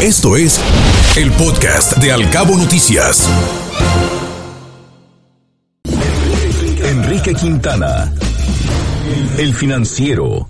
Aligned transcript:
Esto 0.00 0.36
es 0.36 0.60
el 1.16 1.32
podcast 1.32 1.96
de 1.96 2.12
Alcabo 2.12 2.56
Noticias. 2.56 3.28
Enrique 6.84 7.34
Quintana, 7.34 8.14
el 9.38 9.52
financiero. 9.52 10.46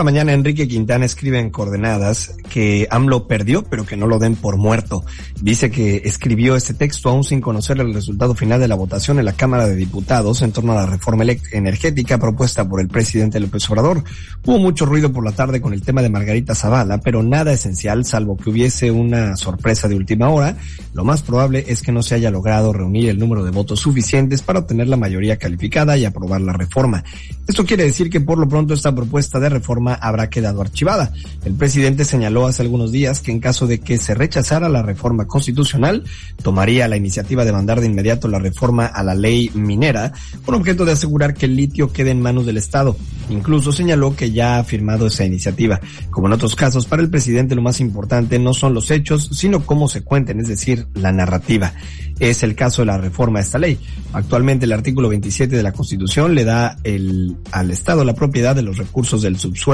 Esta 0.00 0.12
mañana 0.12 0.32
Enrique 0.32 0.66
Quintana 0.66 1.04
escribe 1.04 1.38
en 1.38 1.50
Coordenadas 1.50 2.34
que 2.48 2.88
AMLO 2.90 3.26
perdió, 3.26 3.64
pero 3.64 3.84
que 3.84 3.98
no 3.98 4.06
lo 4.06 4.18
den 4.18 4.34
por 4.34 4.56
muerto. 4.56 5.04
Dice 5.42 5.70
que 5.70 6.00
escribió 6.06 6.56
este 6.56 6.72
texto 6.72 7.10
aún 7.10 7.22
sin 7.22 7.42
conocer 7.42 7.78
el 7.80 7.92
resultado 7.92 8.34
final 8.34 8.60
de 8.60 8.68
la 8.68 8.76
votación 8.76 9.18
en 9.18 9.26
la 9.26 9.34
Cámara 9.34 9.66
de 9.66 9.76
Diputados 9.76 10.40
en 10.40 10.52
torno 10.52 10.72
a 10.72 10.76
la 10.76 10.86
reforma 10.86 11.24
energética 11.52 12.16
propuesta 12.16 12.66
por 12.66 12.80
el 12.80 12.88
presidente 12.88 13.38
López 13.40 13.68
Obrador. 13.68 14.02
Hubo 14.46 14.58
mucho 14.58 14.86
ruido 14.86 15.12
por 15.12 15.22
la 15.22 15.32
tarde 15.32 15.60
con 15.60 15.74
el 15.74 15.82
tema 15.82 16.00
de 16.00 16.08
Margarita 16.08 16.54
Zavala, 16.54 16.96
pero 17.02 17.22
nada 17.22 17.52
esencial, 17.52 18.06
salvo 18.06 18.38
que 18.38 18.48
hubiese 18.48 18.90
una 18.90 19.36
sorpresa 19.36 19.86
de 19.86 19.96
última 19.96 20.30
hora. 20.30 20.56
Lo 20.94 21.04
más 21.04 21.20
probable 21.20 21.66
es 21.68 21.82
que 21.82 21.92
no 21.92 22.02
se 22.02 22.14
haya 22.14 22.30
logrado 22.30 22.72
reunir 22.72 23.10
el 23.10 23.18
número 23.18 23.44
de 23.44 23.50
votos 23.50 23.80
suficientes 23.80 24.40
para 24.40 24.60
obtener 24.60 24.88
la 24.88 24.96
mayoría 24.96 25.36
calificada 25.36 25.98
y 25.98 26.06
aprobar 26.06 26.40
la 26.40 26.54
reforma. 26.54 27.04
Esto 27.46 27.66
quiere 27.66 27.84
decir 27.84 28.08
que 28.08 28.22
por 28.22 28.38
lo 28.38 28.48
pronto 28.48 28.72
esta 28.72 28.94
propuesta 28.94 29.38
de 29.38 29.50
reforma 29.50 29.89
habrá 29.94 30.30
quedado 30.30 30.60
archivada. 30.60 31.12
El 31.44 31.54
presidente 31.54 32.04
señaló 32.04 32.46
hace 32.46 32.62
algunos 32.62 32.92
días 32.92 33.20
que 33.20 33.30
en 33.30 33.40
caso 33.40 33.66
de 33.66 33.80
que 33.80 33.98
se 33.98 34.14
rechazara 34.14 34.68
la 34.68 34.82
reforma 34.82 35.26
constitucional, 35.26 36.04
tomaría 36.42 36.88
la 36.88 36.96
iniciativa 36.96 37.44
de 37.44 37.52
mandar 37.52 37.80
de 37.80 37.86
inmediato 37.86 38.28
la 38.28 38.38
reforma 38.38 38.86
a 38.86 39.02
la 39.02 39.14
ley 39.14 39.50
minera, 39.54 40.12
con 40.44 40.54
objeto 40.54 40.84
de 40.84 40.92
asegurar 40.92 41.34
que 41.34 41.46
el 41.46 41.56
litio 41.56 41.92
quede 41.92 42.10
en 42.10 42.20
manos 42.20 42.46
del 42.46 42.56
Estado. 42.56 42.96
Incluso 43.30 43.72
señaló 43.72 44.16
que 44.16 44.32
ya 44.32 44.58
ha 44.58 44.64
firmado 44.64 45.06
esa 45.06 45.24
iniciativa. 45.24 45.80
Como 46.10 46.26
en 46.26 46.32
otros 46.32 46.56
casos, 46.56 46.86
para 46.86 47.02
el 47.02 47.10
presidente 47.10 47.54
lo 47.54 47.62
más 47.62 47.80
importante 47.80 48.38
no 48.38 48.54
son 48.54 48.74
los 48.74 48.90
hechos, 48.90 49.30
sino 49.32 49.64
cómo 49.64 49.88
se 49.88 50.02
cuenten, 50.02 50.40
es 50.40 50.48
decir, 50.48 50.86
la 50.94 51.12
narrativa. 51.12 51.72
Es 52.18 52.42
el 52.42 52.54
caso 52.54 52.82
de 52.82 52.86
la 52.86 52.98
reforma 52.98 53.38
a 53.38 53.42
esta 53.42 53.58
ley. 53.58 53.78
Actualmente 54.12 54.66
el 54.66 54.72
artículo 54.72 55.08
27 55.08 55.56
de 55.56 55.62
la 55.62 55.72
Constitución 55.72 56.34
le 56.34 56.44
da 56.44 56.76
el, 56.84 57.36
al 57.52 57.70
Estado 57.70 58.04
la 58.04 58.14
propiedad 58.14 58.54
de 58.54 58.62
los 58.62 58.76
recursos 58.76 59.22
del 59.22 59.38
subsuelo. 59.38 59.69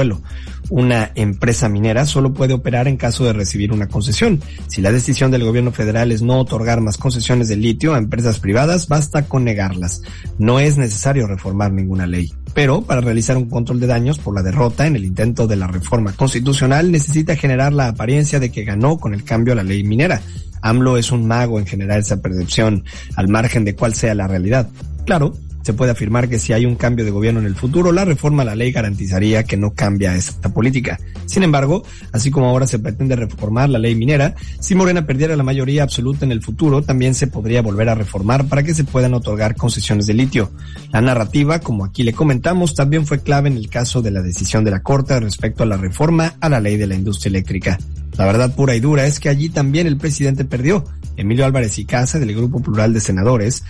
Una 0.69 1.11
empresa 1.15 1.69
minera 1.69 2.05
solo 2.05 2.33
puede 2.33 2.53
operar 2.53 2.87
en 2.87 2.97
caso 2.97 3.23
de 3.25 3.33
recibir 3.33 3.71
una 3.71 3.87
concesión. 3.87 4.41
Si 4.67 4.81
la 4.81 4.91
decisión 4.91 5.31
del 5.31 5.45
gobierno 5.45 5.71
federal 5.71 6.11
es 6.11 6.21
no 6.21 6.39
otorgar 6.39 6.81
más 6.81 6.97
concesiones 6.97 7.47
de 7.47 7.55
litio 7.55 7.93
a 7.93 7.97
empresas 7.97 8.39
privadas, 8.39 8.87
basta 8.87 9.23
con 9.23 9.45
negarlas. 9.45 10.01
No 10.37 10.59
es 10.59 10.77
necesario 10.77 11.25
reformar 11.25 11.71
ninguna 11.71 12.05
ley. 12.05 12.33
Pero 12.53 12.81
para 12.81 13.01
realizar 13.01 13.37
un 13.37 13.49
control 13.49 13.79
de 13.79 13.87
daños 13.87 14.19
por 14.19 14.35
la 14.35 14.41
derrota 14.41 14.87
en 14.87 14.95
el 14.95 15.05
intento 15.05 15.47
de 15.47 15.55
la 15.55 15.67
reforma 15.67 16.11
constitucional 16.13 16.91
necesita 16.91 17.35
generar 17.35 17.71
la 17.71 17.87
apariencia 17.87 18.39
de 18.39 18.51
que 18.51 18.63
ganó 18.63 18.97
con 18.97 19.13
el 19.13 19.23
cambio 19.23 19.53
a 19.53 19.57
la 19.57 19.63
ley 19.63 19.83
minera. 19.83 20.21
AMLO 20.61 20.97
es 20.97 21.11
un 21.11 21.27
mago 21.27 21.59
en 21.59 21.65
generar 21.65 21.99
esa 21.99 22.21
percepción 22.21 22.83
al 23.15 23.27
margen 23.27 23.63
de 23.63 23.75
cuál 23.75 23.93
sea 23.93 24.15
la 24.15 24.27
realidad. 24.27 24.69
Claro, 25.05 25.33
se 25.67 25.73
puede 25.73 25.91
afirmar 25.91 26.29
que 26.29 26.39
si 26.39 26.53
hay 26.53 26.65
un 26.65 26.77
cambio 26.77 27.03
de 27.03 27.11
gobierno 27.11 27.41
en 27.41 27.45
el 27.45 27.53
futuro, 27.53 27.91
la 27.91 28.05
reforma 28.05 28.43
a 28.43 28.45
la 28.45 28.55
ley 28.55 28.71
garantizaría 28.71 29.43
que 29.43 29.57
no 29.57 29.73
cambia 29.73 30.15
esta 30.15 30.47
política. 30.47 30.97
Sin 31.25 31.43
embargo, 31.43 31.83
así 32.13 32.31
como 32.31 32.47
ahora 32.47 32.65
se 32.65 32.79
pretende 32.79 33.17
reformar 33.17 33.69
la 33.69 33.77
ley 33.77 33.93
minera, 33.93 34.33
si 34.61 34.75
Morena 34.75 35.05
perdiera 35.05 35.35
la 35.35 35.43
mayoría 35.43 35.83
absoluta 35.83 36.23
en 36.23 36.31
el 36.31 36.41
futuro, 36.41 36.83
también 36.83 37.15
se 37.15 37.27
podría 37.27 37.61
volver 37.61 37.89
a 37.89 37.95
reformar 37.95 38.47
para 38.47 38.63
que 38.63 38.73
se 38.73 38.85
puedan 38.85 39.13
otorgar 39.13 39.57
concesiones 39.57 40.07
de 40.07 40.13
litio. 40.13 40.53
La 40.93 41.01
narrativa, 41.01 41.59
como 41.59 41.83
aquí 41.83 42.03
le 42.03 42.13
comentamos, 42.13 42.73
también 42.73 43.05
fue 43.05 43.19
clave 43.19 43.49
en 43.49 43.57
el 43.57 43.69
caso 43.69 44.01
de 44.01 44.11
la 44.11 44.21
decisión 44.21 44.63
de 44.63 44.71
la 44.71 44.83
Corte 44.83 45.19
respecto 45.19 45.63
a 45.63 45.65
la 45.65 45.75
reforma 45.75 46.35
a 46.39 46.47
la 46.47 46.61
ley 46.61 46.77
de 46.77 46.87
la 46.87 46.95
industria 46.95 47.31
eléctrica. 47.31 47.77
La 48.17 48.25
verdad 48.25 48.55
pura 48.55 48.73
y 48.73 48.79
dura 48.79 49.05
es 49.05 49.19
que 49.19 49.29
allí 49.29 49.49
también 49.49 49.85
el 49.85 49.97
presidente 49.97 50.43
perdió. 50.43 50.85
Emilio 51.17 51.45
Álvarez 51.45 51.77
y 51.79 51.85
Casa, 51.85 52.19
del 52.19 52.35
Grupo 52.35 52.61
Plural 52.61 52.93
de 52.93 53.01
Senadores, 53.01 53.63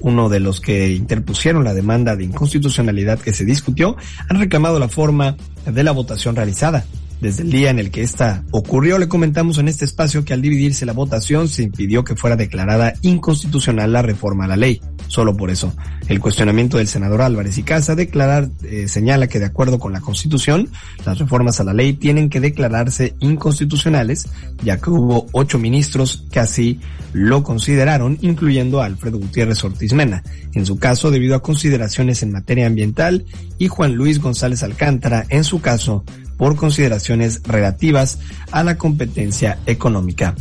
uno 0.00 0.28
de 0.28 0.40
los 0.40 0.60
que 0.60 0.92
interpusieron 0.92 1.64
la 1.64 1.74
demanda 1.74 2.16
de 2.16 2.24
inconstitucionalidad 2.24 3.20
que 3.20 3.32
se 3.32 3.44
discutió, 3.44 3.96
han 4.28 4.38
reclamado 4.38 4.78
la 4.78 4.88
forma 4.88 5.36
de 5.64 5.84
la 5.84 5.92
votación 5.92 6.36
realizada. 6.36 6.84
Desde 7.20 7.44
el 7.44 7.50
día 7.50 7.70
en 7.70 7.78
el 7.78 7.90
que 7.90 8.02
esta 8.02 8.44
ocurrió, 8.50 8.98
le 8.98 9.08
comentamos 9.08 9.58
en 9.58 9.68
este 9.68 9.86
espacio 9.86 10.24
que 10.24 10.34
al 10.34 10.42
dividirse 10.42 10.84
la 10.84 10.92
votación 10.92 11.48
se 11.48 11.62
impidió 11.62 12.04
que 12.04 12.14
fuera 12.14 12.36
declarada 12.36 12.92
inconstitucional 13.00 13.92
la 13.92 14.02
reforma 14.02 14.44
a 14.44 14.48
la 14.48 14.56
ley. 14.56 14.80
Solo 15.08 15.36
por 15.36 15.50
eso. 15.50 15.72
El 16.08 16.20
cuestionamiento 16.20 16.78
del 16.78 16.88
senador 16.88 17.22
Álvarez 17.22 17.58
y 17.58 17.62
Casa 17.62 17.94
declarar 17.94 18.48
eh, 18.64 18.88
señala 18.88 19.28
que 19.28 19.38
de 19.38 19.46
acuerdo 19.46 19.78
con 19.78 19.92
la 19.92 20.00
Constitución, 20.00 20.68
las 21.04 21.18
reformas 21.18 21.60
a 21.60 21.64
la 21.64 21.72
ley 21.72 21.92
tienen 21.92 22.28
que 22.28 22.40
declararse 22.40 23.14
inconstitucionales, 23.20 24.28
ya 24.62 24.78
que 24.78 24.90
hubo 24.90 25.26
ocho 25.32 25.58
ministros 25.58 26.24
que 26.30 26.40
así 26.40 26.80
lo 27.12 27.42
consideraron, 27.42 28.18
incluyendo 28.20 28.80
a 28.80 28.86
Alfredo 28.86 29.18
Gutiérrez 29.18 29.62
Ortiz 29.64 29.92
Mena, 29.92 30.22
en 30.52 30.66
su 30.66 30.78
caso 30.78 31.10
debido 31.10 31.34
a 31.34 31.42
consideraciones 31.42 32.22
en 32.22 32.32
materia 32.32 32.66
ambiental, 32.66 33.24
y 33.58 33.68
Juan 33.68 33.94
Luis 33.94 34.20
González 34.20 34.62
Alcántara, 34.62 35.24
en 35.28 35.44
su 35.44 35.60
caso 35.60 36.04
por 36.36 36.56
consideraciones 36.56 37.42
relativas 37.44 38.18
a 38.50 38.62
la 38.62 38.76
competencia 38.76 39.58
económica. 39.66 40.34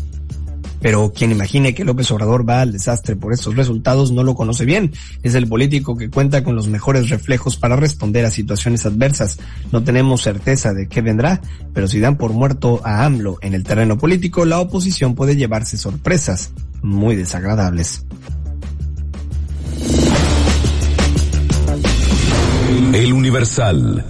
Pero 0.86 1.12
quien 1.12 1.32
imagine 1.32 1.74
que 1.74 1.84
López 1.84 2.12
Obrador 2.12 2.48
va 2.48 2.62
al 2.62 2.72
desastre 2.72 3.16
por 3.16 3.34
estos 3.34 3.56
resultados 3.56 4.12
no 4.12 4.22
lo 4.22 4.36
conoce 4.36 4.66
bien. 4.66 4.94
Es 5.24 5.34
el 5.34 5.48
político 5.48 5.98
que 5.98 6.12
cuenta 6.12 6.44
con 6.44 6.56
los 6.56 6.68
mejores 6.68 7.10
reflejos 7.10 7.58
para 7.58 7.76
responder 7.76 8.24
a 8.24 8.30
situaciones 8.30 8.86
adversas. 8.86 9.40
No 9.72 9.84
tenemos 9.84 10.22
certeza 10.22 10.76
de 10.76 10.88
qué 10.88 11.02
vendrá, 11.02 11.42
pero 11.74 11.88
si 11.88 12.00
dan 12.00 12.18
por 12.18 12.34
muerto 12.34 12.82
a 12.84 13.04
AMLO 13.04 13.40
en 13.42 13.56
el 13.56 13.64
terreno 13.64 13.98
político, 13.98 14.46
la 14.46 14.60
oposición 14.60 15.16
puede 15.16 15.36
llevarse 15.36 15.76
sorpresas 15.76 16.52
muy 16.84 17.16
desagradables. 17.16 18.06
El 22.94 23.12
Universal. 23.12 24.06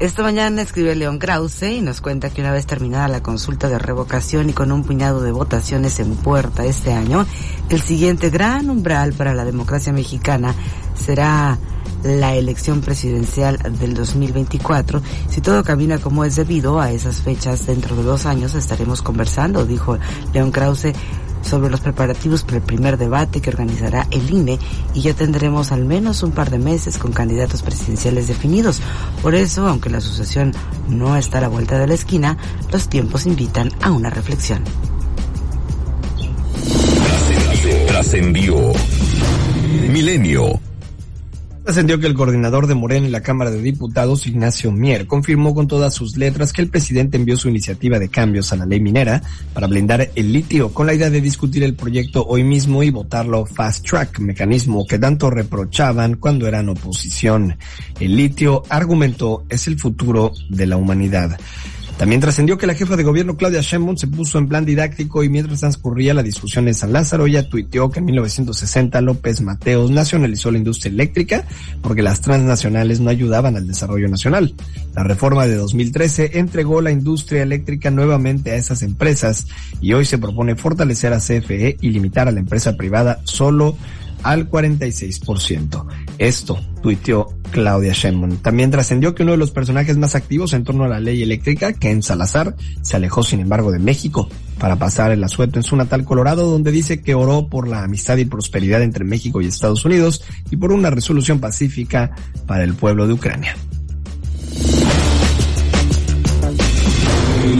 Esta 0.00 0.24
mañana 0.24 0.60
escribe 0.60 0.96
León 0.96 1.20
Krause 1.20 1.62
y 1.70 1.80
nos 1.80 2.00
cuenta 2.00 2.28
que 2.28 2.40
una 2.40 2.50
vez 2.50 2.66
terminada 2.66 3.06
la 3.06 3.22
consulta 3.22 3.68
de 3.68 3.78
revocación 3.78 4.50
y 4.50 4.52
con 4.52 4.72
un 4.72 4.82
puñado 4.82 5.20
de 5.22 5.30
votaciones 5.30 6.00
en 6.00 6.16
puerta 6.16 6.64
este 6.64 6.92
año, 6.92 7.24
el 7.68 7.80
siguiente 7.80 8.28
gran 8.28 8.70
umbral 8.70 9.12
para 9.12 9.34
la 9.34 9.44
democracia 9.44 9.92
mexicana 9.92 10.52
será 10.96 11.58
la 12.02 12.34
elección 12.34 12.80
presidencial 12.80 13.56
del 13.78 13.94
2024. 13.94 15.00
Si 15.30 15.40
todo 15.40 15.62
camina 15.62 15.98
como 15.98 16.24
es 16.24 16.34
debido 16.34 16.80
a 16.80 16.90
esas 16.90 17.22
fechas, 17.22 17.64
dentro 17.66 17.94
de 17.94 18.02
dos 18.02 18.26
años 18.26 18.56
estaremos 18.56 19.00
conversando, 19.00 19.64
dijo 19.64 19.96
León 20.32 20.50
Krause 20.50 20.92
sobre 21.44 21.70
los 21.70 21.80
preparativos 21.80 22.42
para 22.42 22.56
el 22.56 22.62
primer 22.62 22.96
debate 22.96 23.40
que 23.40 23.50
organizará 23.50 24.06
el 24.10 24.30
INE 24.30 24.58
y 24.94 25.02
ya 25.02 25.14
tendremos 25.14 25.72
al 25.72 25.84
menos 25.84 26.22
un 26.22 26.32
par 26.32 26.50
de 26.50 26.58
meses 26.58 26.98
con 26.98 27.12
candidatos 27.12 27.62
presidenciales 27.62 28.28
definidos. 28.28 28.80
Por 29.22 29.34
eso, 29.34 29.66
aunque 29.66 29.90
la 29.90 30.00
sucesión 30.00 30.52
no 30.88 31.16
está 31.16 31.38
a 31.38 31.42
la 31.42 31.48
vuelta 31.48 31.78
de 31.78 31.86
la 31.86 31.94
esquina, 31.94 32.36
los 32.72 32.88
tiempos 32.88 33.26
invitan 33.26 33.70
a 33.80 33.90
una 33.90 34.10
reflexión. 34.10 34.64
Trascendió. 37.86 38.72
Milenio. 39.88 40.63
Trascendió 41.64 41.98
que 41.98 42.06
el 42.06 42.12
coordinador 42.12 42.66
de 42.66 42.74
Morena 42.74 43.06
en 43.06 43.12
la 43.12 43.22
Cámara 43.22 43.50
de 43.50 43.62
Diputados, 43.62 44.26
Ignacio 44.26 44.70
Mier, 44.70 45.06
confirmó 45.06 45.54
con 45.54 45.66
todas 45.66 45.94
sus 45.94 46.18
letras 46.18 46.52
que 46.52 46.60
el 46.60 46.68
presidente 46.68 47.16
envió 47.16 47.38
su 47.38 47.48
iniciativa 47.48 47.98
de 47.98 48.10
cambios 48.10 48.52
a 48.52 48.56
la 48.56 48.66
ley 48.66 48.80
minera 48.80 49.22
para 49.54 49.66
blindar 49.66 50.10
el 50.14 50.30
litio 50.30 50.74
con 50.74 50.86
la 50.86 50.92
idea 50.92 51.08
de 51.08 51.22
discutir 51.22 51.62
el 51.62 51.74
proyecto 51.74 52.22
hoy 52.26 52.44
mismo 52.44 52.82
y 52.82 52.90
votarlo 52.90 53.46
fast 53.46 53.88
track, 53.88 54.18
mecanismo 54.18 54.86
que 54.86 54.98
tanto 54.98 55.30
reprochaban 55.30 56.16
cuando 56.16 56.46
eran 56.46 56.68
oposición. 56.68 57.56
El 57.98 58.14
litio, 58.14 58.62
argumentó, 58.68 59.46
es 59.48 59.66
el 59.66 59.80
futuro 59.80 60.32
de 60.50 60.66
la 60.66 60.76
humanidad. 60.76 61.38
También 61.96 62.20
trascendió 62.20 62.58
que 62.58 62.66
la 62.66 62.74
jefa 62.74 62.96
de 62.96 63.04
gobierno 63.04 63.36
Claudia 63.36 63.60
Sheinbaum 63.60 63.96
se 63.96 64.08
puso 64.08 64.38
en 64.38 64.48
plan 64.48 64.64
didáctico 64.64 65.22
y 65.22 65.28
mientras 65.28 65.60
transcurría 65.60 66.12
la 66.12 66.24
discusión 66.24 66.66
en 66.66 66.74
San 66.74 66.92
Lázaro, 66.92 67.26
ella 67.26 67.48
tuiteó 67.48 67.88
que 67.90 68.00
en 68.00 68.06
1960 68.06 69.00
López 69.00 69.40
Mateos 69.40 69.92
nacionalizó 69.92 70.50
la 70.50 70.58
industria 70.58 70.90
eléctrica 70.90 71.44
porque 71.82 72.02
las 72.02 72.20
transnacionales 72.20 72.98
no 72.98 73.10
ayudaban 73.10 73.56
al 73.56 73.68
desarrollo 73.68 74.08
nacional. 74.08 74.54
La 74.94 75.04
reforma 75.04 75.46
de 75.46 75.54
2013 75.54 76.38
entregó 76.38 76.80
la 76.80 76.90
industria 76.90 77.42
eléctrica 77.42 77.92
nuevamente 77.92 78.50
a 78.50 78.56
esas 78.56 78.82
empresas 78.82 79.46
y 79.80 79.92
hoy 79.92 80.04
se 80.04 80.18
propone 80.18 80.56
fortalecer 80.56 81.12
a 81.12 81.20
CFE 81.20 81.76
y 81.80 81.90
limitar 81.90 82.26
a 82.26 82.32
la 82.32 82.40
empresa 82.40 82.76
privada 82.76 83.20
solo 83.22 83.76
al 84.24 84.50
46%. 84.50 85.86
Esto 86.18 86.58
tuiteó 86.82 87.28
Claudia 87.52 87.92
Sheinbaum. 87.92 88.38
También 88.38 88.70
trascendió 88.70 89.14
que 89.14 89.22
uno 89.22 89.32
de 89.32 89.38
los 89.38 89.52
personajes 89.52 89.96
más 89.96 90.14
activos 90.14 90.52
en 90.54 90.64
torno 90.64 90.84
a 90.84 90.88
la 90.88 90.98
ley 90.98 91.22
eléctrica, 91.22 91.72
Ken 91.72 92.02
Salazar, 92.02 92.56
se 92.82 92.96
alejó 92.96 93.22
sin 93.22 93.40
embargo 93.40 93.70
de 93.70 93.78
México 93.78 94.28
para 94.58 94.76
pasar 94.76 95.12
el 95.12 95.22
asueto 95.22 95.58
en 95.58 95.62
su 95.62 95.76
natal 95.76 96.04
Colorado, 96.04 96.50
donde 96.50 96.72
dice 96.72 97.00
que 97.02 97.14
oró 97.14 97.48
por 97.48 97.68
la 97.68 97.84
amistad 97.84 98.16
y 98.16 98.24
prosperidad 98.24 98.82
entre 98.82 99.04
México 99.04 99.40
y 99.40 99.46
Estados 99.46 99.84
Unidos 99.84 100.24
y 100.50 100.56
por 100.56 100.72
una 100.72 100.90
resolución 100.90 101.38
pacífica 101.38 102.10
para 102.46 102.64
el 102.64 102.74
pueblo 102.74 103.06
de 103.06 103.12
Ucrania. 103.12 103.54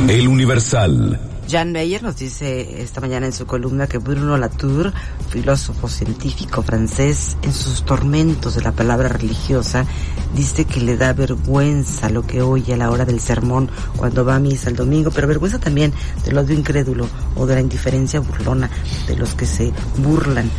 El 0.09 0.29
Universal. 0.29 1.34
Jan 1.55 1.71
Meyer 1.71 2.03
nos 2.03 2.17
dice 2.17 2.83
esta 2.83 3.01
mañana 3.01 3.27
en 3.27 3.33
su 3.33 3.47
columna 3.47 3.87
que 3.87 3.99
Bruno 3.99 4.37
Latour, 4.37 4.93
filósofo 5.29 5.87
científico 5.87 6.62
francés, 6.62 7.37
en 7.43 7.53
sus 7.53 7.85
tormentos 7.85 8.56
de 8.56 8.62
la 8.62 8.73
palabra 8.73 9.09
religiosa, 9.09 9.87
dice 10.35 10.65
que 10.65 10.81
le 10.81 10.97
da 10.97 11.12
vergüenza 11.12 12.11
lo 12.11 12.27
que 12.27 12.43
oye 12.43 12.75
a 12.75 12.77
la 12.77 12.91
hora 12.91 13.05
del 13.05 13.21
sermón 13.21 13.71
cuando 13.97 14.25
va 14.25 14.35
a 14.35 14.41
misa 14.41 14.69
el 14.69 14.75
domingo, 14.75 15.12
pero 15.12 15.29
vergüenza 15.29 15.61
también 15.61 15.93
del 16.25 16.39
odio 16.39 16.56
incrédulo 16.56 17.06
o 17.37 17.47
de 17.47 17.55
la 17.55 17.61
indiferencia 17.61 18.19
burlona 18.19 18.69
de 19.06 19.15
los 19.15 19.37
que 19.37 19.47
se 19.47 19.73
burlan 19.99 20.51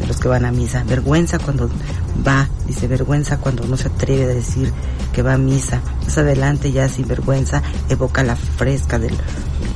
de 0.00 0.08
los 0.08 0.18
que 0.18 0.26
van 0.26 0.44
a 0.44 0.50
misa. 0.50 0.82
Vergüenza 0.82 1.38
cuando 1.38 1.70
va, 2.26 2.48
dice 2.66 2.88
vergüenza 2.88 3.38
cuando 3.38 3.64
no 3.68 3.76
se 3.76 3.86
atreve 3.86 4.24
a 4.24 4.34
decir 4.34 4.72
que 5.12 5.22
va 5.22 5.34
a 5.34 5.38
misa. 5.38 5.80
Más 6.02 6.18
adelante 6.18 6.72
ya 6.72 6.88
sin 6.88 7.06
vergüenza 7.06 7.62
evoca 7.88 8.24
la 8.24 8.34
fresca 8.34 8.98
del 8.98 9.14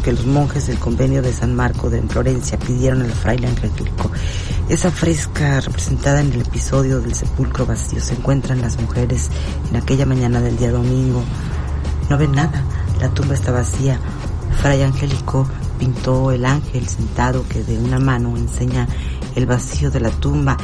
que 0.06 0.12
los 0.12 0.24
monjes 0.24 0.68
del 0.68 0.78
convenio 0.78 1.20
de 1.20 1.32
San 1.32 1.56
Marco 1.56 1.90
de 1.90 2.00
Florencia 2.00 2.56
pidieron 2.60 3.02
al 3.02 3.10
fraile 3.10 3.48
angélico. 3.48 4.08
Esa 4.68 4.92
fresca 4.92 5.60
representada 5.60 6.20
en 6.20 6.32
el 6.32 6.42
episodio 6.42 7.00
del 7.00 7.12
sepulcro 7.12 7.66
vacío 7.66 8.00
se 8.00 8.14
encuentran 8.14 8.60
las 8.60 8.80
mujeres 8.80 9.30
en 9.68 9.74
aquella 9.74 10.06
mañana 10.06 10.40
del 10.40 10.56
día 10.58 10.70
domingo. 10.70 11.24
No 12.08 12.16
ven 12.18 12.30
nada, 12.30 12.62
la 13.00 13.08
tumba 13.08 13.34
está 13.34 13.50
vacía. 13.50 13.98
Fray 14.60 14.82
Angélico 14.82 15.44
pintó 15.76 16.30
el 16.30 16.44
ángel 16.44 16.86
sentado 16.86 17.44
que 17.48 17.64
de 17.64 17.76
una 17.76 17.98
mano 17.98 18.36
enseña 18.36 18.86
el 19.34 19.46
vacío 19.46 19.90
de 19.90 19.98
la 19.98 20.10
tumba 20.10 20.56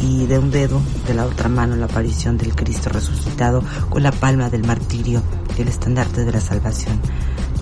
y 0.00 0.26
de 0.26 0.38
un 0.38 0.52
dedo 0.52 0.80
de 1.08 1.14
la 1.14 1.26
otra 1.26 1.48
mano 1.48 1.74
la 1.74 1.86
aparición 1.86 2.38
del 2.38 2.54
Cristo 2.54 2.90
resucitado 2.90 3.64
con 3.90 4.04
la 4.04 4.12
palma 4.12 4.50
del 4.50 4.64
martirio 4.64 5.20
y 5.58 5.62
el 5.62 5.66
estandarte 5.66 6.24
de 6.24 6.30
la 6.30 6.40
salvación. 6.40 7.00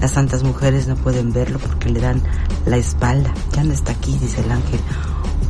Las 0.00 0.12
santas 0.12 0.42
mujeres 0.42 0.86
no 0.86 0.96
pueden 0.96 1.32
verlo 1.32 1.58
porque 1.58 1.90
le 1.90 2.00
dan 2.00 2.22
la 2.66 2.78
espalda. 2.78 3.34
Ya 3.54 3.64
no 3.64 3.72
está 3.72 3.92
aquí, 3.92 4.16
dice 4.18 4.40
el 4.40 4.50
ángel. 4.50 4.80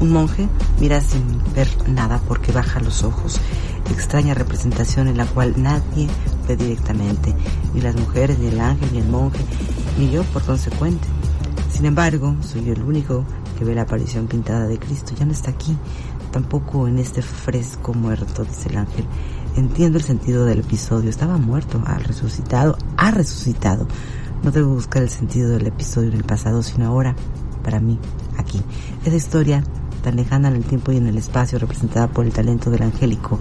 Un 0.01 0.13
monje 0.13 0.49
mira 0.81 1.01
sin 1.01 1.23
ver 1.55 1.69
nada 1.89 2.21
porque 2.27 2.53
baja 2.53 2.81
los 2.81 3.05
ojos. 3.05 3.41
Extraña 3.91 4.35
representación 4.35 5.09
en 5.09 5.17
la 5.17 5.27
cual 5.27 5.55
nadie 5.57 6.09
ve 6.49 6.57
directamente, 6.57 7.35
ni 7.75 7.81
las 7.81 7.95
mujeres, 7.95 8.39
ni 8.39 8.47
el 8.49 8.61
ángel, 8.61 8.89
ni 8.93 8.99
el 8.99 9.09
monje, 9.09 9.45
ni 9.99 10.11
yo 10.11 10.23
por 10.25 10.43
consecuente. 10.43 11.07
Sin 11.71 11.87
embargo, 11.87 12.37
soy 12.41 12.65
yo 12.65 12.73
el 12.73 12.83
único 12.83 13.25
que 13.59 13.65
ve 13.65 13.75
la 13.75 13.83
aparición 13.83 14.27
pintada 14.27 14.67
de 14.67 14.79
Cristo. 14.79 15.13
Ya 15.19 15.27
no 15.27 15.33
está 15.33 15.51
aquí, 15.51 15.77
tampoco 16.33 16.89
en 16.89 16.99
este 16.99 17.23
fresco 17.23 17.95
muerto, 17.95 18.45
dice 18.45 18.69
el 18.69 18.79
ángel. 18.79 19.05
Entiendo 19.57 19.99
el 19.99 20.05
sentido 20.05 20.45
del 20.45 20.61
episodio. 20.61 21.11
Estaba 21.11 21.37
muerto, 21.37 21.83
ha 21.87 21.99
resucitado, 21.99 22.79
ha 22.97 23.11
resucitado. 23.11 23.87
No 24.43 24.51
debo 24.51 24.75
buscar 24.75 25.03
el 25.03 25.11
sentido 25.11 25.51
del 25.51 25.67
episodio 25.67 26.09
en 26.09 26.17
el 26.17 26.25
pasado, 26.25 26.63
sino 26.63 26.87
ahora, 26.87 27.15
para 27.63 27.79
mí, 27.79 27.99
aquí. 28.39 28.63
Esa 29.05 29.17
historia, 29.17 29.63
tan 30.03 30.17
lejana 30.17 30.49
en 30.49 30.57
el 30.57 30.65
tiempo 30.65 30.93
y 30.93 30.97
en 30.97 31.07
el 31.07 31.19
espacio, 31.19 31.59
representada 31.59 32.09
por 32.09 32.25
el 32.25 32.33
talento 32.33 32.71
del 32.71 32.83
angélico, 32.83 33.39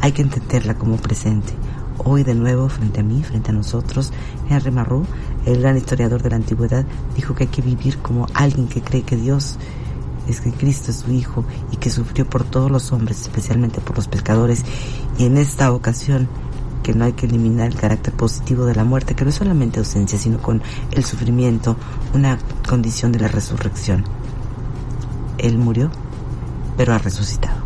hay 0.00 0.12
que 0.12 0.22
entenderla 0.22 0.74
como 0.74 0.96
presente. 0.96 1.54
Hoy 1.98 2.24
de 2.24 2.34
nuevo, 2.34 2.68
frente 2.68 3.00
a 3.00 3.02
mí, 3.02 3.22
frente 3.22 3.50
a 3.50 3.54
nosotros, 3.54 4.12
Henry 4.48 4.70
Marroux, 4.70 5.06
el 5.46 5.60
gran 5.60 5.76
historiador 5.76 6.22
de 6.22 6.30
la 6.30 6.36
antigüedad, 6.36 6.84
dijo 7.16 7.34
que 7.34 7.44
hay 7.44 7.50
que 7.50 7.62
vivir 7.62 7.98
como 7.98 8.26
alguien 8.34 8.68
que 8.68 8.82
cree 8.82 9.02
que 9.02 9.16
Dios 9.16 9.58
es 10.28 10.42
que 10.42 10.52
Cristo 10.52 10.90
es 10.90 10.98
su 10.98 11.10
Hijo 11.10 11.44
y 11.72 11.76
que 11.78 11.90
sufrió 11.90 12.28
por 12.28 12.44
todos 12.44 12.70
los 12.70 12.92
hombres, 12.92 13.22
especialmente 13.22 13.80
por 13.80 13.96
los 13.96 14.08
pescadores. 14.08 14.62
Y 15.18 15.24
en 15.24 15.38
esta 15.38 15.72
ocasión, 15.72 16.28
que 16.88 16.94
no 16.94 17.04
hay 17.04 17.12
que 17.12 17.26
eliminar 17.26 17.68
el 17.68 17.74
carácter 17.74 18.14
positivo 18.14 18.64
de 18.64 18.74
la 18.74 18.82
muerte, 18.82 19.14
que 19.14 19.22
no 19.22 19.28
es 19.28 19.36
solamente 19.36 19.78
ausencia, 19.78 20.18
sino 20.18 20.38
con 20.38 20.62
el 20.90 21.04
sufrimiento, 21.04 21.76
una 22.14 22.38
condición 22.66 23.12
de 23.12 23.20
la 23.20 23.28
resurrección. 23.28 24.04
Él 25.36 25.58
murió, 25.58 25.90
pero 26.78 26.94
ha 26.94 26.98
resucitado. 26.98 27.58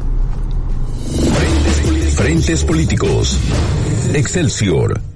Frentes 2.16 2.64
políticos. 2.64 3.38
Excelsior. 4.12 5.12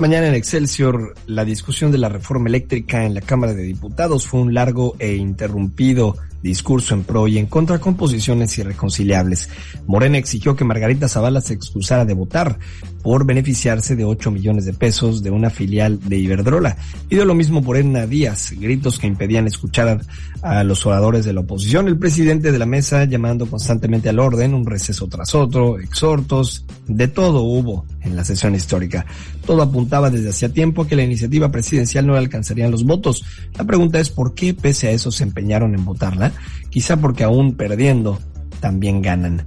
Mañana 0.00 0.28
en 0.28 0.34
Excelsior, 0.34 1.14
la 1.26 1.44
discusión 1.44 1.92
de 1.92 1.98
la 1.98 2.08
reforma 2.08 2.48
eléctrica 2.48 3.04
en 3.04 3.12
la 3.12 3.20
Cámara 3.20 3.52
de 3.52 3.64
Diputados 3.64 4.26
fue 4.26 4.40
un 4.40 4.54
largo 4.54 4.96
e 4.98 5.14
interrumpido 5.16 6.16
discurso 6.42 6.94
en 6.94 7.04
pro 7.04 7.28
y 7.28 7.36
en 7.36 7.44
contra 7.44 7.80
con 7.80 7.98
posiciones 7.98 8.56
irreconciliables. 8.56 9.50
Morena 9.86 10.16
exigió 10.16 10.56
que 10.56 10.64
Margarita 10.64 11.06
Zavala 11.06 11.42
se 11.42 11.52
excusara 11.52 12.06
de 12.06 12.14
votar 12.14 12.58
por 13.02 13.24
beneficiarse 13.24 13.96
de 13.96 14.04
8 14.04 14.30
millones 14.30 14.64
de 14.64 14.72
pesos 14.72 15.22
de 15.22 15.30
una 15.30 15.50
filial 15.50 15.98
de 16.00 16.18
Iberdrola. 16.18 16.76
Pidió 17.08 17.24
lo 17.24 17.34
mismo 17.34 17.62
por 17.62 17.76
Edna 17.76 18.06
Díaz, 18.06 18.52
gritos 18.58 18.98
que 18.98 19.06
impedían 19.06 19.46
escuchar 19.46 20.00
a 20.42 20.64
los 20.64 20.84
oradores 20.86 21.24
de 21.24 21.32
la 21.32 21.40
oposición. 21.40 21.88
El 21.88 21.98
presidente 21.98 22.52
de 22.52 22.58
la 22.58 22.66
mesa 22.66 23.04
llamando 23.04 23.46
constantemente 23.46 24.08
al 24.08 24.18
orden, 24.18 24.54
un 24.54 24.66
receso 24.66 25.06
tras 25.06 25.34
otro, 25.34 25.78
exhortos, 25.78 26.64
de 26.86 27.08
todo 27.08 27.42
hubo 27.42 27.86
en 28.02 28.16
la 28.16 28.24
sesión 28.24 28.54
histórica. 28.54 29.06
Todo 29.46 29.62
apuntaba 29.62 30.10
desde 30.10 30.30
hacía 30.30 30.52
tiempo 30.52 30.86
que 30.86 30.96
la 30.96 31.02
iniciativa 31.02 31.50
presidencial 31.50 32.06
no 32.06 32.16
alcanzarían 32.16 32.70
los 32.70 32.84
votos. 32.84 33.24
La 33.56 33.64
pregunta 33.64 34.00
es 34.00 34.10
por 34.10 34.34
qué 34.34 34.54
pese 34.54 34.88
a 34.88 34.90
eso 34.92 35.10
se 35.10 35.24
empeñaron 35.24 35.74
en 35.74 35.84
votarla 35.84 36.32
quizá 36.70 36.96
porque 36.96 37.24
aún 37.24 37.54
perdiendo 37.54 38.18
también 38.60 39.02
ganan. 39.02 39.44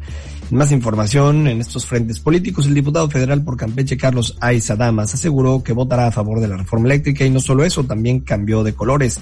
Más 0.51 0.72
información 0.72 1.48
en 1.48 1.62
estos 1.62 1.86
frentes 1.86 2.19
políticos. 2.19 2.68
El 2.68 2.74
diputado 2.74 3.10
federal 3.10 3.44
por 3.44 3.57
Campeche, 3.57 3.98
Carlos 3.98 4.38
Aiza 4.40 4.75
Damas, 4.75 5.13
aseguró 5.13 5.63
que 5.63 5.74
votará 5.74 6.07
a 6.07 6.12
favor 6.12 6.40
de 6.40 6.48
la 6.48 6.57
reforma 6.57 6.88
eléctrica 6.88 7.25
y 7.25 7.30
no 7.30 7.40
solo 7.40 7.63
eso, 7.63 7.84
también 7.84 8.19
cambió 8.19 8.63
de 8.63 8.74
colores. 8.74 9.19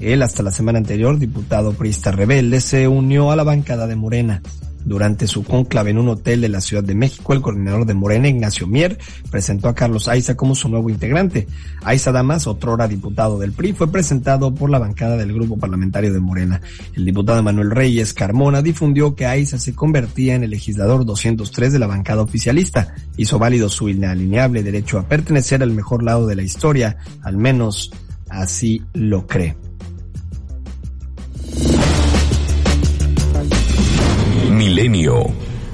Él, 0.00 0.22
hasta 0.22 0.42
la 0.42 0.50
semana 0.50 0.78
anterior, 0.78 1.18
diputado 1.18 1.72
priista 1.72 2.10
rebelde, 2.10 2.60
se 2.60 2.88
unió 2.88 3.30
a 3.30 3.36
la 3.36 3.44
bancada 3.44 3.86
de 3.86 3.96
Morena. 3.96 4.42
Durante 4.84 5.26
su 5.26 5.44
conclave 5.44 5.90
en 5.90 5.98
un 5.98 6.08
hotel 6.08 6.42
de 6.42 6.48
la 6.48 6.60
Ciudad 6.60 6.84
de 6.84 6.94
México, 6.94 7.32
el 7.32 7.40
coordinador 7.40 7.86
de 7.86 7.94
Morena, 7.94 8.28
Ignacio 8.28 8.66
Mier, 8.66 8.98
presentó 9.30 9.68
a 9.68 9.74
Carlos 9.74 10.08
Aiza 10.08 10.36
como 10.36 10.54
su 10.54 10.68
nuevo 10.68 10.90
integrante. 10.90 11.48
Aiza 11.82 12.12
Damas, 12.12 12.46
otrora 12.46 12.86
diputado 12.86 13.38
del 13.38 13.52
PRI, 13.52 13.72
fue 13.72 13.90
presentado 13.90 14.54
por 14.54 14.68
la 14.68 14.78
bancada 14.78 15.16
del 15.16 15.32
grupo 15.32 15.56
parlamentario 15.56 16.12
de 16.12 16.20
Morena. 16.20 16.60
El 16.94 17.04
diputado 17.04 17.42
Manuel 17.42 17.70
Reyes 17.70 18.12
Carmona 18.12 18.60
difundió 18.60 19.14
que 19.14 19.26
Aiza 19.26 19.58
se 19.58 19.74
convertía 19.74 20.34
en 20.34 20.44
el 20.44 20.50
legislador 20.50 21.06
203 21.06 21.72
de 21.72 21.78
la 21.78 21.86
bancada 21.86 22.22
oficialista. 22.22 22.94
Hizo 23.16 23.38
válido 23.38 23.70
su 23.70 23.88
inalineable 23.88 24.62
derecho 24.62 24.98
a 24.98 25.08
pertenecer 25.08 25.62
al 25.62 25.72
mejor 25.72 26.02
lado 26.02 26.26
de 26.26 26.36
la 26.36 26.42
historia, 26.42 26.98
al 27.22 27.38
menos 27.38 27.90
así 28.28 28.82
lo 28.92 29.26
cree. 29.26 29.63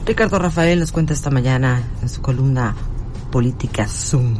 Ricardo 0.07 0.41
Rafael 0.41 0.81
nos 0.81 0.91
cuenta 0.91 1.13
esta 1.13 1.31
mañana 1.31 1.83
en 2.03 2.09
su 2.09 2.21
columna 2.21 2.75
Política 3.31 3.87
Zoom 3.87 4.35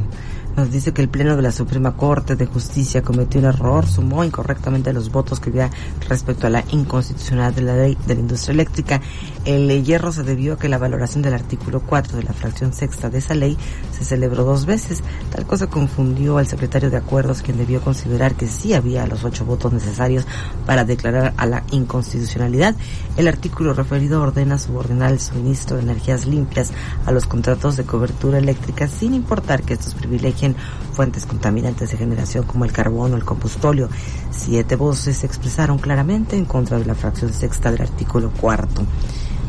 nos 0.61 0.71
dice 0.71 0.93
que 0.93 1.01
el 1.01 1.09
Pleno 1.09 1.37
de 1.37 1.43
la 1.43 1.53
Suprema 1.53 1.97
Corte 1.97 2.37
de 2.37 2.45
Justicia 2.45 3.01
cometió 3.01 3.41
un 3.41 3.47
error, 3.47 3.87
sumó 3.87 4.25
incorrectamente 4.25 4.93
los 4.93 5.11
votos 5.11 5.41
que 5.41 5.49
había 5.49 5.71
respecto 6.07 6.47
a 6.47 6.51
la 6.51 6.65
inconstitucionalidad 6.71 7.55
de 7.55 7.63
la 7.63 7.77
ley 7.77 7.97
de 8.07 8.15
la 8.15 8.21
industria 8.21 8.53
eléctrica. 8.53 9.01
El 9.47 9.83
hierro 9.83 10.13
se 10.13 10.23
debió 10.23 10.55
a 10.55 10.59
que 10.59 10.69
la 10.69 10.77
valoración 10.77 11.23
del 11.23 11.33
artículo 11.33 11.81
4 11.81 12.19
de 12.19 12.25
la 12.25 12.35
fracción 12.35 12.75
sexta 12.75 13.09
de 13.09 13.19
esa 13.19 13.35
ley 13.35 13.57
se 13.97 14.05
celebró 14.05 14.45
dos 14.45 14.67
veces. 14.67 15.03
Tal 15.35 15.47
cosa 15.47 15.69
confundió 15.69 16.37
al 16.37 16.47
secretario 16.47 16.91
de 16.91 16.99
Acuerdos, 16.99 17.41
quien 17.41 17.57
debió 17.57 17.81
considerar 17.81 18.35
que 18.35 18.47
sí 18.47 18.75
había 18.75 19.07
los 19.07 19.25
ocho 19.25 19.47
votos 19.47 19.73
necesarios 19.73 20.27
para 20.67 20.85
declarar 20.85 21.33
a 21.39 21.47
la 21.47 21.65
inconstitucionalidad. 21.71 22.75
El 23.17 23.29
artículo 23.29 23.73
referido 23.73 24.21
ordena 24.21 24.59
subordinar 24.59 25.11
el 25.11 25.21
suministro 25.21 25.79
de 25.79 25.85
energías 25.85 26.27
limpias 26.27 26.71
a 27.07 27.13
los 27.13 27.25
contratos 27.25 27.79
de 27.79 27.85
cobertura 27.85 28.37
eléctrica 28.37 28.89
sin 28.89 29.15
importar 29.15 29.63
que 29.63 29.73
estos 29.73 29.95
privilegien 29.95 30.50
fuentes 30.93 31.27
contaminantes 31.27 31.91
de 31.91 31.97
generación 31.97 32.45
como 32.45 32.65
el 32.65 32.73
carbón 32.73 33.13
o 33.13 33.17
el 33.17 33.25
combustóleo. 33.25 33.89
Siete 34.31 34.77
voces 34.77 35.19
se 35.19 35.27
expresaron 35.27 35.79
claramente 35.79 36.37
en 36.37 36.45
contra 36.45 36.79
de 36.79 36.85
la 36.85 36.95
fracción 36.95 37.33
sexta 37.33 37.71
del 37.71 37.83
artículo 37.83 38.31
cuarto. 38.31 38.83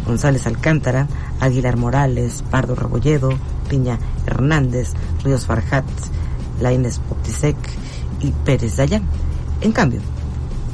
González 0.05 0.47
Alcántara, 0.47 1.07
Aguilar 1.39 1.77
Morales, 1.77 2.43
Pardo 2.49 2.75
Rebolledo, 2.75 3.29
Piña 3.69 3.99
Hernández, 4.25 4.93
Ríos 5.23 5.45
Farjat, 5.45 5.85
Laines 6.59 6.99
Potisek 6.99 7.57
y 8.19 8.31
Pérez 8.31 8.77
Dayán. 8.77 9.03
En 9.61 9.71
cambio, 9.71 10.01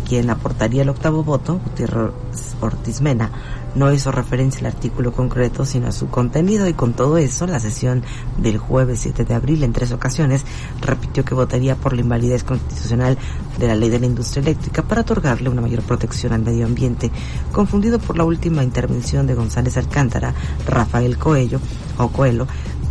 quien 0.07 0.29
aportaría 0.29 0.83
el 0.83 0.89
octavo 0.89 1.23
voto, 1.23 1.59
Gutiérrez 1.65 2.13
Ortiz 2.61 3.01
Mena, 3.01 3.29
no 3.75 3.91
hizo 3.91 4.11
referencia 4.11 4.61
al 4.61 4.73
artículo 4.73 5.11
concreto, 5.11 5.65
sino 5.65 5.87
a 5.87 5.91
su 5.91 6.07
contenido 6.07 6.67
y 6.67 6.73
con 6.73 6.93
todo 6.93 7.17
eso, 7.17 7.45
la 7.45 7.59
sesión 7.59 8.03
del 8.37 8.57
jueves 8.57 9.01
7 9.01 9.25
de 9.25 9.33
abril 9.33 9.63
en 9.63 9.73
tres 9.73 9.91
ocasiones 9.91 10.45
repitió 10.81 11.25
que 11.25 11.35
votaría 11.35 11.75
por 11.75 11.93
la 11.93 12.01
invalidez 12.01 12.43
constitucional 12.43 13.17
de 13.59 13.67
la 13.67 13.75
ley 13.75 13.89
de 13.89 13.99
la 13.99 14.05
industria 14.05 14.41
eléctrica 14.41 14.81
para 14.81 15.01
otorgarle 15.01 15.49
una 15.49 15.61
mayor 15.61 15.81
protección 15.83 16.31
al 16.31 16.41
medio 16.41 16.65
ambiente. 16.65 17.11
Confundido 17.51 17.99
por 17.99 18.17
la 18.17 18.23
última 18.23 18.63
intervención 18.63 19.27
de 19.27 19.35
González 19.35 19.77
Alcántara, 19.77 20.33
Rafael 20.65 21.17
Coello 21.17 21.59
o 21.97 22.07
Coelho 22.07 22.47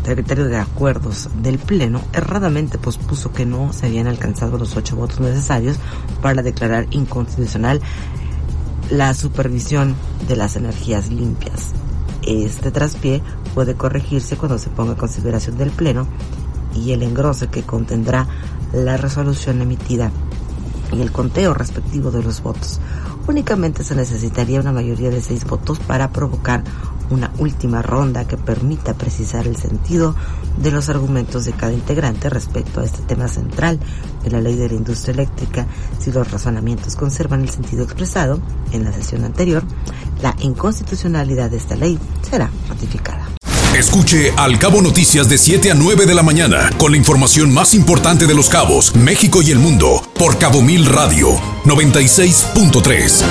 secretario 0.07 0.47
de 0.47 0.57
Acuerdos 0.57 1.29
del 1.43 1.59
Pleno 1.59 2.01
erradamente 2.13 2.79
pospuso 2.79 3.33
que 3.33 3.45
no 3.45 3.73
se 3.73 3.87
habían 3.87 4.07
alcanzado 4.07 4.57
los 4.57 4.77
ocho 4.77 4.95
votos 4.95 5.19
necesarios 5.19 5.79
para 6.23 6.43
declarar 6.43 6.87
inconstitucional 6.91 7.81
la 8.89 9.15
supervisión 9.15 9.97
de 10.29 10.37
las 10.37 10.55
energías 10.55 11.11
limpias. 11.11 11.73
Este 12.23 12.71
traspié 12.71 13.21
puede 13.53 13.75
corregirse 13.75 14.37
cuando 14.37 14.59
se 14.59 14.71
ponga 14.71 14.93
a 14.93 14.97
consideración 14.97 15.59
del 15.59 15.71
Pleno 15.71 16.07
y 16.73 16.93
el 16.93 17.03
engrose 17.03 17.49
que 17.49 17.65
contendrá 17.65 18.29
la 18.73 18.97
resolución 18.97 19.61
emitida 19.61 20.13
y 20.93 21.01
el 21.01 21.11
conteo 21.11 21.53
respectivo 21.53 22.13
de 22.13 22.23
los 22.23 22.43
votos. 22.43 22.81
Únicamente 23.27 23.83
se 23.83 23.97
necesitaría 23.97 24.61
una 24.61 24.71
mayoría 24.71 25.11
de 25.11 25.21
seis 25.21 25.45
votos 25.45 25.81
para 25.81 26.11
provocar 26.11 26.63
una 27.11 27.33
última 27.39 27.83
ronda 27.83 28.27
que 28.27 28.37
permita 28.37 28.95
precisar 28.95 29.47
el 29.47 29.57
sentido 29.57 30.15
de 30.59 30.71
los 30.71 30.89
argumentos 30.89 31.45
de 31.45 31.53
cada 31.53 31.73
integrante 31.73 32.31
respecto 32.31 32.81
a 32.81 32.85
este 32.85 33.03
tema 33.03 33.29
central 33.29 33.79
de 34.25 34.31
la 34.31 34.41
ley 34.41 34.57
de 34.57 34.69
la 34.69 34.75
industria 34.75 35.15
eléctrica. 35.15 35.67
Si 35.99 36.13
los 36.13 36.31
razonamientos 36.31 36.97
conservan 36.97 37.43
el 37.43 37.51
sentido 37.51 37.85
expresado 37.85 38.41
en 38.73 38.85
la 38.85 38.93
sesión 38.93 39.25
anterior, 39.25 39.63
la 40.23 40.35
inconstitucionalidad 40.41 41.51
de 41.51 41.59
esta 41.59 41.77
ley 41.77 41.99
será 42.29 42.51
ratificada. 42.69 43.29
Escuche 43.77 44.33
Al 44.39 44.59
Cabo 44.59 44.81
Noticias 44.81 45.29
de 45.29 45.37
7 45.37 45.73
a 45.73 45.75
9 45.75 46.07
de 46.07 46.15
la 46.15 46.23
mañana 46.23 46.71
con 46.79 46.93
la 46.93 46.97
información 46.97 47.53
más 47.53 47.75
importante 47.75 48.27
de 48.27 48.35
los 48.35 48.49
cabos, 48.49 48.97
México 48.97 49.43
y 49.43 49.51
el 49.51 49.59
mundo 49.59 50.01
por 50.19 50.39
Cabo 50.39 50.63
Mil 50.63 50.87
Radio 50.87 51.35
96.3. 51.65 53.23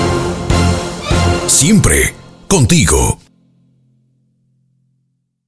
Siempre 1.47 2.13
contigo. 2.47 3.24